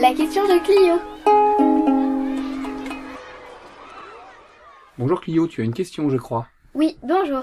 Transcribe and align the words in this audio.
La 0.00 0.14
question 0.14 0.44
de 0.44 0.60
Clio. 0.62 0.94
Bonjour 4.96 5.20
Clio, 5.20 5.48
tu 5.48 5.60
as 5.60 5.64
une 5.64 5.74
question, 5.74 6.08
je 6.08 6.16
crois. 6.16 6.46
Oui, 6.74 6.96
bonjour. 7.02 7.42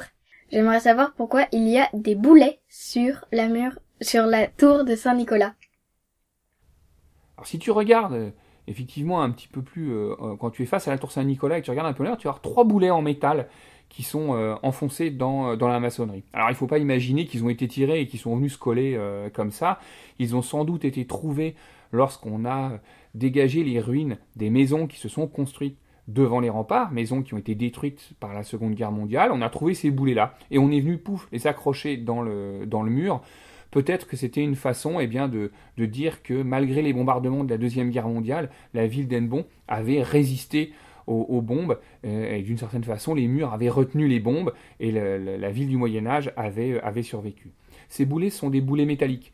J'aimerais 0.53 0.79
savoir 0.79 1.13
pourquoi 1.15 1.47
il 1.51 1.67
y 1.67 1.77
a 1.77 1.89
des 1.93 2.15
boulets 2.15 2.61
sur 2.69 3.25
la 3.33 3.49
mur, 3.49 3.77
sur 3.99 4.25
la 4.25 4.47
tour 4.47 4.85
de 4.85 4.95
Saint-Nicolas. 4.95 5.53
Alors 7.35 7.45
si 7.45 7.59
tu 7.59 7.71
regardes 7.71 8.13
euh, 8.13 8.31
effectivement 8.67 9.21
un 9.21 9.31
petit 9.31 9.49
peu 9.49 9.61
plus, 9.61 9.91
euh, 9.91 10.15
euh, 10.21 10.37
quand 10.37 10.51
tu 10.51 10.63
es 10.63 10.65
face 10.65 10.87
à 10.87 10.91
la 10.91 10.97
tour 10.97 11.11
Saint-Nicolas 11.11 11.57
et 11.57 11.59
que 11.59 11.65
tu 11.65 11.71
regardes 11.71 11.89
un 11.89 11.93
peu 11.93 12.05
là, 12.05 12.15
tu 12.15 12.23
vas 12.23 12.29
avoir 12.29 12.41
trois 12.41 12.63
boulets 12.63 12.89
en 12.89 13.01
métal 13.01 13.49
qui 13.95 14.03
sont 14.03 14.35
euh, 14.35 14.55
enfoncés 14.61 15.09
dans, 15.09 15.51
euh, 15.51 15.55
dans 15.55 15.69
la 15.69 15.79
maçonnerie. 15.79 16.23
Alors 16.33 16.49
il 16.49 16.51
ne 16.51 16.57
faut 16.57 16.67
pas 16.67 16.79
imaginer 16.79 17.25
qu'ils 17.25 17.45
ont 17.45 17.49
été 17.49 17.65
tirés 17.67 18.01
et 18.01 18.07
qu'ils 18.07 18.19
sont 18.19 18.35
venus 18.35 18.53
se 18.53 18.57
coller 18.57 18.95
euh, 18.95 19.29
comme 19.29 19.51
ça. 19.51 19.79
Ils 20.19 20.35
ont 20.35 20.41
sans 20.41 20.65
doute 20.65 20.83
été 20.83 21.05
trouvés 21.05 21.55
lorsqu'on 21.93 22.45
a 22.45 22.73
dégagé 23.13 23.63
les 23.63 23.79
ruines 23.79 24.17
des 24.35 24.49
maisons 24.49 24.87
qui 24.87 24.99
se 24.99 25.07
sont 25.07 25.27
construites 25.27 25.77
devant 26.09 26.41
les 26.41 26.49
remparts, 26.49 26.91
maisons 26.91 27.23
qui 27.23 27.33
ont 27.33 27.37
été 27.37 27.55
détruites 27.55 28.11
par 28.19 28.33
la 28.33 28.43
Seconde 28.43 28.75
Guerre 28.75 28.91
mondiale. 28.91 29.31
On 29.31 29.41
a 29.41 29.49
trouvé 29.49 29.73
ces 29.73 29.91
boulets-là 29.91 30.37
et 30.51 30.59
on 30.59 30.71
est 30.71 30.81
venu, 30.81 30.97
pouf, 30.97 31.29
les 31.31 31.47
accrocher 31.47 31.95
dans 31.95 32.21
le, 32.21 32.65
dans 32.67 32.83
le 32.83 32.91
mur. 32.91 33.21
Peut-être 33.71 34.07
que 34.07 34.17
c'était 34.17 34.41
une 34.41 34.55
façon 34.55 34.99
eh 34.99 35.07
bien, 35.07 35.29
de, 35.29 35.51
de 35.77 35.85
dire 35.85 36.21
que 36.21 36.43
malgré 36.43 36.81
les 36.81 36.91
bombardements 36.91 37.45
de 37.45 37.49
la 37.49 37.57
Deuxième 37.57 37.91
Guerre 37.91 38.09
mondiale, 38.09 38.49
la 38.73 38.87
ville 38.87 39.07
d'Enbon 39.07 39.45
avait 39.69 40.03
résisté 40.03 40.73
aux, 41.07 41.41
bombes 41.41 41.79
euh, 42.05 42.35
et 42.35 42.41
d'une 42.41 42.57
certaine 42.57 42.83
façon 42.83 43.13
les 43.13 43.27
murs 43.27 43.53
avaient 43.53 43.69
retenu 43.69 44.07
les 44.07 44.19
bombes 44.19 44.53
et 44.79 44.91
la 44.91 45.51
ville 45.51 45.67
du 45.69 45.77
Moyen 45.77 46.05
Âge 46.07 46.31
avait, 46.35 46.79
avait 46.81 47.03
survécu. 47.03 47.51
Ces 47.89 48.05
boulets 48.05 48.29
sont 48.31 48.49
des 48.49 48.61
boulets 48.61 48.85
métalliques. 48.85 49.31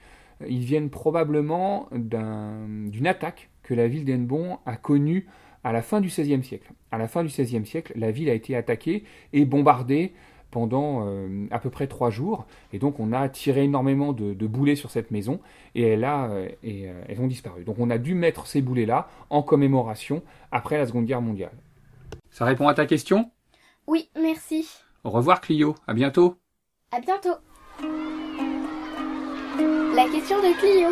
Ils 0.48 0.64
viennent 0.64 0.90
probablement 0.90 1.88
d'un- 1.94 2.68
d'une 2.88 3.08
attaque 3.08 3.50
que 3.64 3.74
la 3.74 3.88
ville 3.88 4.06
d'Enbon 4.06 4.58
a 4.66 4.76
connue 4.76 5.28
à 5.64 5.72
la 5.72 5.82
fin 5.82 6.02
du 6.02 6.08
XVIe 6.08 6.44
siècle. 6.44 6.72
À 6.92 6.98
la 6.98 7.08
fin 7.08 7.24
du 7.24 7.30
XVIe 7.30 7.66
siècle, 7.66 7.94
la 7.96 8.12
ville 8.12 8.30
a 8.30 8.34
été 8.34 8.56
attaquée 8.56 9.04
et 9.34 9.46
bombardée 9.46 10.14
pendant 10.52 11.08
euh, 11.08 11.48
à 11.50 11.60
peu 11.60 11.70
près 11.70 11.88
trois 11.88 12.10
jours. 12.10 12.46
Et 12.74 12.80
donc 12.80 13.00
on 13.00 13.14
a 13.14 13.28
tiré 13.30 13.64
énormément 13.64 14.14
de, 14.14 14.34
de 14.34 14.48
boulets 14.48 14.76
sur 14.76 14.92
cette 14.92 15.10
maison 15.10 15.40
et, 15.74 15.84
elle 15.84 16.04
a, 16.04 16.30
euh, 16.30 16.50
et 16.64 16.90
euh, 16.90 17.02
elles 17.08 17.22
ont 17.22 17.28
disparu. 17.28 17.64
Donc 17.64 17.78
on 17.80 17.90
a 17.90 17.98
dû 17.98 18.14
mettre 18.14 18.46
ces 18.46 18.62
boulets-là 18.62 19.08
en 19.30 19.42
commémoration 19.42 20.22
après 20.52 20.78
la 20.78 20.86
Seconde 20.86 21.06
Guerre 21.06 21.22
mondiale. 21.22 21.54
Ça 22.30 22.46
répond 22.46 22.68
à 22.68 22.74
ta 22.74 22.86
question? 22.86 23.32
Oui, 23.88 24.10
merci. 24.22 24.70
Au 25.04 25.10
revoir 25.10 25.42
Clio, 25.42 25.76
à 25.88 25.94
bientôt 25.94 26.36
À 26.92 27.00
bientôt. 27.00 27.36
La 29.96 30.08
question 30.10 30.38
de 30.38 30.58
Clio. 30.60 30.90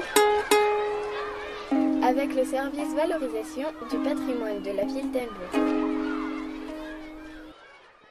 Avec 2.04 2.34
le 2.34 2.44
service 2.44 2.96
valorisation 2.96 3.68
du 3.92 3.98
patrimoine 3.98 4.64
de 4.64 4.72
la 4.76 4.86
ville 4.86 5.12
d'Elbeuf. 5.12 5.99